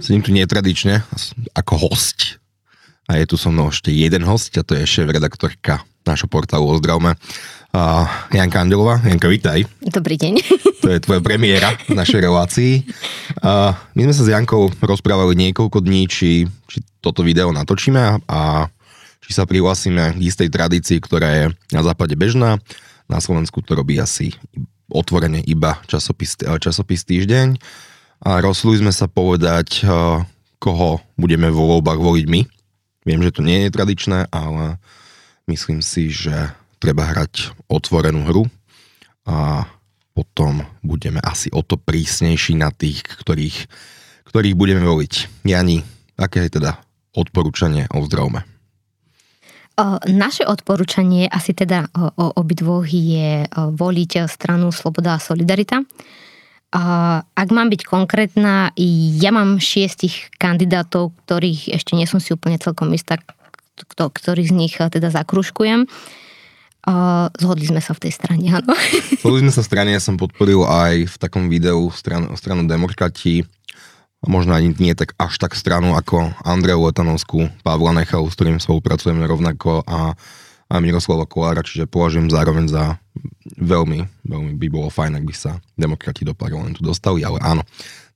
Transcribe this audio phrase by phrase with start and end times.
[0.00, 1.04] Sedím tu netradične,
[1.52, 2.40] ako host.
[3.04, 7.20] A je tu so mnou ešte jeden host, a to je šéf-redaktorka nášho portálu Ozdravme,
[7.76, 9.04] uh, Janka Andelová.
[9.04, 9.68] Janka, vítaj.
[9.84, 10.40] Dobrý deň.
[10.80, 12.88] To je tvoja premiéra v našej relácii.
[13.44, 18.72] Uh, my sme sa s Jankou rozprávali niekoľko dní, či, či toto video natočíme a
[19.20, 21.44] či sa prihlásime k istej tradícii, ktorá je
[21.76, 22.56] na západe bežná.
[23.04, 24.32] Na Slovensku to robí asi
[24.88, 27.60] otvorene iba časopis, časopis Týždeň
[28.20, 29.90] a rozhodli sme sa povedať, eh,
[30.60, 32.40] koho budeme vo voľbách voliť my.
[33.08, 34.76] Viem, že to nie je tradičné, ale
[35.48, 38.44] myslím si, že treba hrať otvorenú hru
[39.24, 39.64] a
[40.12, 43.58] potom budeme asi o to prísnejší na tých, ktorých,
[44.28, 45.44] ktorých budeme voliť.
[45.48, 45.80] Jani,
[46.20, 46.76] aké je teda
[47.16, 48.44] odporúčanie o zdravme?
[50.04, 55.80] Naše odporúčanie asi teda o obidvoch je voliť stranu Sloboda a Solidarita.
[56.70, 58.70] Ak mám byť konkrétna,
[59.18, 63.18] ja mám šiestich kandidátov, ktorých ešte nie som si úplne celkom istá,
[63.98, 65.90] ktorých z nich eh, teda zakruškujem.
[67.36, 68.72] Zhodli sme sa v tej strane, áno.
[69.22, 73.44] Zhodli sme sa v strane, ja som podporil aj v takom videu stranu, stranu Demokrati,
[74.24, 79.28] možno ani nie tak až tak stranu ako Andreju Letanovskú, Pavla Nechalu, s ktorým spolupracujeme
[79.28, 80.16] rovnako a
[80.70, 82.99] a Miroslava Kolára, čiže považujem zároveň za
[83.60, 87.62] veľmi, veľmi by bolo fajn, ak by sa demokrati do parlamentu dostali, ale áno,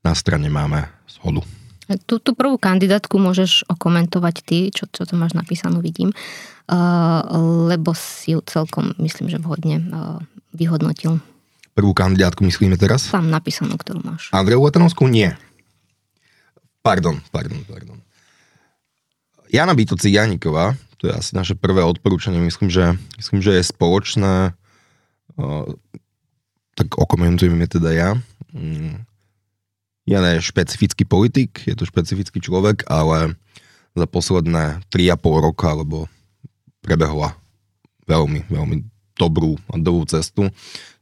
[0.00, 1.44] na strane máme shodu.
[2.08, 7.20] Tú, tú prvú kandidátku môžeš okomentovať ty, čo, čo to máš napísanú, vidím, uh,
[7.68, 10.16] lebo si ju celkom, myslím, že vhodne uh,
[10.56, 11.20] vyhodnotil.
[11.76, 13.12] Prvú kandidátku myslíme teraz?
[13.12, 14.32] Tam napísanú, ktorú máš.
[14.32, 15.04] Andreju Letanovskú?
[15.12, 15.36] Nie.
[16.80, 18.00] Pardon, pardon, pardon.
[19.52, 22.40] Jana Byto Ciganíková, to je asi naše prvé odporúčanie.
[22.40, 24.56] Myslím, že, myslím, že je spoločné.
[26.74, 28.10] Tak okomentujeme teda ja.
[28.54, 29.06] Mm.
[30.04, 33.40] Ja nie špecifický politik, je to špecifický človek, ale
[33.96, 36.10] za posledné 3,5 roka, alebo
[36.84, 37.32] prebehla
[38.04, 38.76] veľmi, veľmi
[39.16, 40.50] dobrú a dobrú cestu.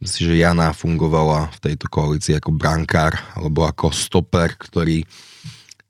[0.00, 5.08] Myslím že Jana fungovala v tejto koalícii ako brankár alebo ako stoper, ktorý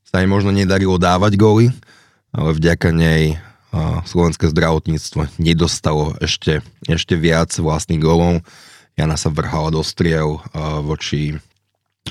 [0.06, 1.74] sa jej možno nedarilo dávať góly,
[2.30, 3.34] ale vďaka nej
[4.04, 8.40] slovenské zdravotníctvo nedostalo ešte, ešte viac vlastných golov.
[8.96, 10.40] Jana sa vrhala do striev
[10.84, 11.36] voči,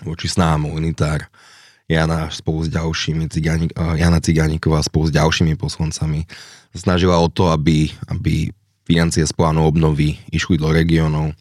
[0.06, 1.26] voči snahám unitár.
[1.86, 6.26] Jana spolu s ďalšími, Cigánik, Jana Cigániková spolu s ďalšími poslancami
[6.74, 8.50] snažila o to, aby, aby
[8.86, 11.38] financie z plánu obnovy išli do regiónov.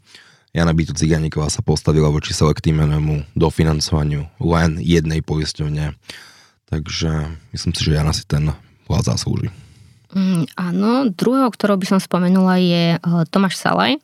[0.54, 5.96] Jana Bytu Cigániková sa postavila voči selektívnemu dofinancovaniu len jednej poisťovne.
[6.70, 7.10] Takže
[7.56, 8.54] myslím si, že Jana si ten
[8.86, 9.48] plat zaslúži.
[10.14, 13.98] Mm, áno, druhého, ktorého by som spomenula je uh, Tomáš Salaj.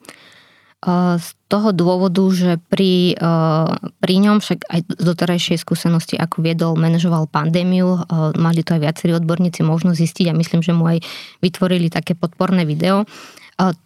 [0.81, 6.43] Uh, z toho dôvodu, že pri, uh, pri ňom však aj do terajšej skúsenosti, ako
[6.43, 8.03] viedol, manažoval pandémiu,
[8.35, 10.99] mali to aj viacerí odborníci možno zistiť a myslím, že mu aj
[11.39, 13.07] vytvorili také podporné video.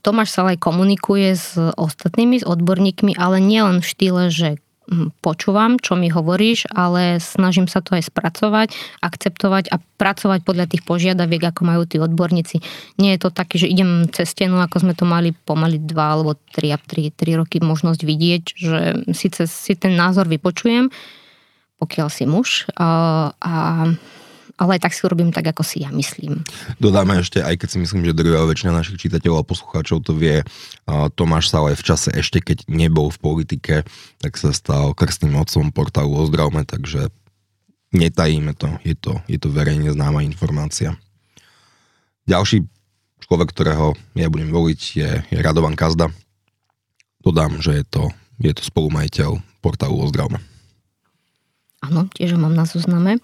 [0.06, 4.64] Tomáš Salaj komunikuje s ostatnými, s odborníkmi, ale nielen v štýle, že
[5.20, 8.70] počúvam, čo mi hovoríš, ale snažím sa to aj spracovať,
[9.02, 12.62] akceptovať a pracovať podľa tých požiadaviek, ako majú tí odborníci.
[13.02, 16.38] Nie je to také, že idem cez stenu, ako sme to mali pomaly dva alebo
[16.54, 18.80] tri tri, tri roky možnosť vidieť, že
[19.14, 20.94] síce si ten názor vypočujem,
[21.82, 23.54] pokiaľ si muž a, a
[24.56, 26.44] ale tak si urobím tak, ako si ja myslím.
[26.80, 30.48] Dodáme ešte, aj keď si myslím, že druhá väčšina našich čitateľov a poslucháčov to vie,
[31.20, 33.76] Tomáš sa ale v čase ešte, keď nebol v politike,
[34.24, 37.12] tak sa stal krstným otcom portálu Ozdravme, takže
[37.92, 40.96] netajíme to, je to, je to verejne známa informácia.
[42.26, 42.64] Ďalší
[43.28, 46.10] človek, ktorého ja budem voliť, je, je Radovan Kazda.
[47.20, 48.04] Dodám, že je to,
[48.40, 50.40] je to spolumajiteľ portálu Ozdravme.
[51.84, 53.22] Áno, tiež ho mám na zozname.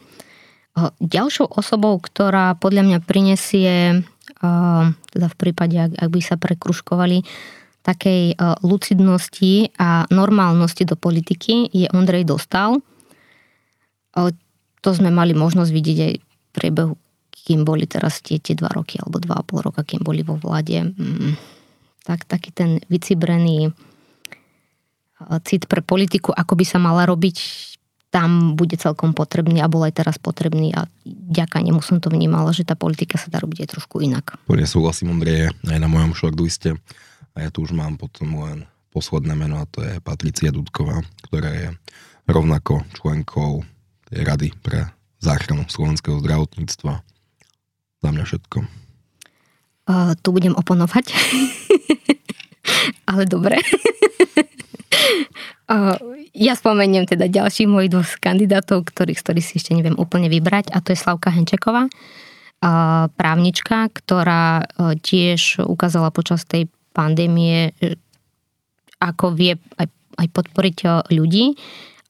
[1.02, 4.08] Ďalšou osobou, ktorá podľa mňa prinesie,
[5.12, 7.28] teda v prípade, ak, by sa prekruškovali,
[7.82, 12.80] takej lucidnosti a normálnosti do politiky je Ondrej Dostal.
[14.82, 16.26] To sme mali možnosť vidieť aj v
[16.56, 16.94] priebehu,
[17.34, 20.38] kým boli teraz tie, tie dva roky alebo dva a pol roka, kým boli vo
[20.38, 20.94] vláde.
[20.94, 21.35] Mm,
[22.06, 23.73] tak, taký ten vycibrený
[25.46, 27.38] cit pre politiku, ako by sa mala robiť
[28.11, 32.52] tam bude celkom potrebný a bol aj teraz potrebný a ďaká nemu som to vnímala,
[32.52, 34.35] že tá politika sa dá robiť aj trošku inak.
[34.46, 36.75] Plne súhlasím, Ondreje, aj na mojom shortliste
[37.31, 40.99] a ja tu už mám potom len posledné meno a to je Patricia Dudková,
[41.31, 41.67] ktorá je
[42.28, 43.63] rovnako členkou
[44.11, 44.91] tej rady pre
[45.23, 46.99] záchranu slovenského zdravotníctva.
[48.03, 48.58] Za mňa všetko.
[49.87, 51.16] Uh, tu budem oponovať.
[53.09, 53.55] Ale dobre.
[56.32, 60.84] Ja spomeniem teda ďalších mojich dvoch kandidátov, ktorých, ktorých si ešte neviem úplne vybrať a
[60.84, 61.88] to je Slavka Henčeková,
[63.16, 64.68] právnička, ktorá
[65.00, 67.72] tiež ukázala počas tej pandémie,
[69.00, 69.88] ako vie aj,
[70.20, 70.78] aj podporiť
[71.09, 71.56] ľudí.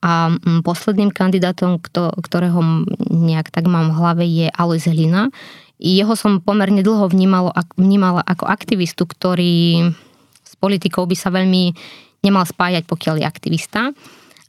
[0.01, 0.33] A
[0.65, 1.77] posledným kandidátom,
[2.17, 5.29] ktorého nejak tak mám v hlave, je Alois Hlina.
[5.77, 9.93] Jeho som pomerne dlho vnímalo, vnímala ako aktivistu, ktorý
[10.41, 11.77] s politikou by sa veľmi
[12.21, 13.81] nemal spájať, pokiaľ je aktivista.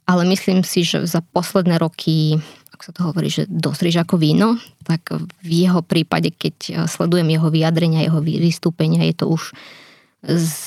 [0.03, 2.37] Ale myslím si, že za posledné roky,
[2.75, 7.47] ak sa to hovorí, že dosrieš ako víno, tak v jeho prípade, keď sledujem jeho
[7.47, 9.55] vyjadrenia, jeho vystúpenia, je to už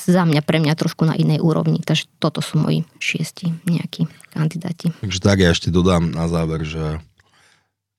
[0.07, 1.81] za mňa, pre mňa trošku na inej úrovni.
[1.81, 4.93] Takže toto sú moji šiesti nejakí kandidáti.
[5.01, 7.01] Takže tak ja ešte dodám na záver, že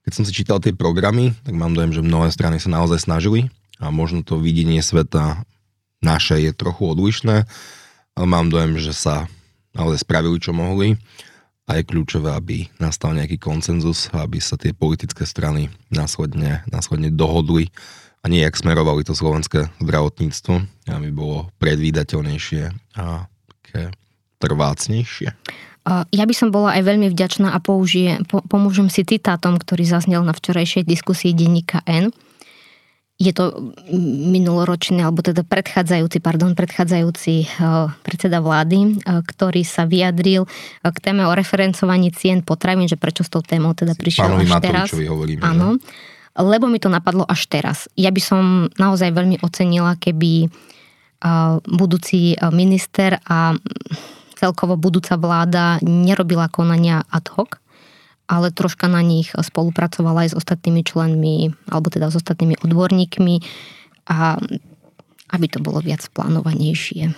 [0.07, 3.51] keď som si čítal tie programy, tak mám dojem, že mnohé strany sa naozaj snažili
[3.79, 5.43] a možno to videnie sveta
[5.99, 7.47] naše je trochu odlišné,
[8.19, 9.31] ale mám dojem, že sa
[9.79, 10.99] naozaj spravili, čo mohli
[11.70, 17.70] a je kľúčové, aby nastal nejaký koncenzus, aby sa tie politické strany následne, následne dohodli
[18.19, 20.55] a nie, jak smerovali to slovenské zdravotníctvo,
[20.91, 23.94] aby bolo predvídateľnejšie a také
[24.43, 25.31] trvácnejšie.
[25.88, 30.21] Ja by som bola aj veľmi vďačná a použije, po, pomôžem si citátom, ktorý zaznel
[30.26, 32.11] na včerajšej diskusii denníka N
[33.19, 33.75] je to
[34.31, 40.99] minuloročný, alebo teda predchádzajúci, pardon, predchádzajúci uh, predseda vlády, uh, ktorý sa vyjadril uh, k
[41.03, 45.03] téme o referencovaní cien potravín, že prečo s tou témou teda prišiel Pánovi až Matovičovi
[45.03, 45.11] teraz.
[45.11, 45.41] hovoríme.
[45.43, 45.69] Áno,
[46.38, 47.91] lebo mi to napadlo až teraz.
[47.99, 48.43] Ja by som
[48.79, 50.47] naozaj veľmi ocenila, keby
[51.67, 53.59] budúci minister a
[54.38, 57.59] celkovo budúca vláda nerobila konania ad hoc,
[58.29, 63.35] ale troška na nich spolupracovala aj s ostatnými členmi, alebo teda s ostatnými odborníkmi
[64.13, 64.37] a
[65.29, 67.13] aby to bolo viac plánovanejšie.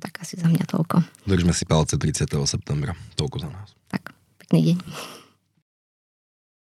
[0.00, 1.04] Tak asi za mňa toľko.
[1.28, 2.24] Držme si palce 30.
[2.48, 2.96] septembra.
[3.20, 3.68] Toľko za nás.
[3.92, 4.76] Tak, pekný deň.